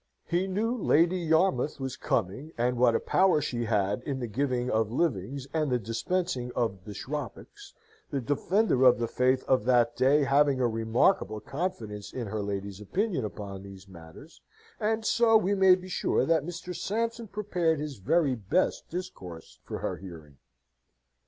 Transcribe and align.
He 0.25 0.47
knew 0.47 0.75
Lady 0.75 1.19
Yarmouth 1.19 1.79
was 1.79 1.95
coming, 1.95 2.53
and 2.57 2.75
what 2.75 2.95
a 2.95 2.99
power 2.99 3.39
she 3.39 3.65
had 3.65 4.01
in 4.01 4.17
the 4.19 4.25
giving 4.25 4.67
of 4.71 4.91
livings 4.91 5.45
and 5.53 5.71
the 5.71 5.77
dispensing 5.77 6.51
of 6.55 6.83
bishoprics, 6.83 7.75
the 8.09 8.19
Defender 8.19 8.83
of 8.83 8.97
the 8.97 9.07
Faith 9.07 9.43
of 9.43 9.65
that 9.65 9.95
day 9.95 10.23
having 10.23 10.59
a 10.59 10.67
remarkable 10.67 11.39
confidence 11.39 12.13
in 12.13 12.25
her 12.25 12.41
ladyship's 12.41 12.81
opinion 12.81 13.25
upon 13.25 13.61
these 13.61 13.87
matters; 13.87 14.41
and 14.79 15.05
so 15.05 15.37
we 15.37 15.53
may 15.53 15.75
be 15.75 15.87
sure 15.87 16.25
that 16.25 16.41
Mr. 16.45 16.75
Sampson 16.75 17.27
prepared 17.27 17.79
his 17.79 17.97
very 17.97 18.33
best 18.33 18.89
discourse 18.89 19.59
for 19.65 19.77
her 19.77 19.97
hearing. 19.97 20.37